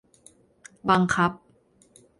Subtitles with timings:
[0.89, 1.31] บังคับ